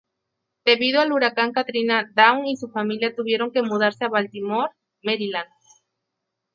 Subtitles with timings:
[0.65, 5.51] Debido al Huracán Katrina, Dawn y su familia tuvieron que mudarse a Baltimore, Maryland.